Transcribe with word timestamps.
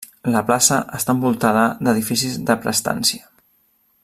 La 0.35 0.39
plaça 0.47 0.79
està 0.99 1.15
envoltada 1.17 1.67
d'edificis 1.89 2.41
de 2.51 2.57
prestància. 2.65 3.29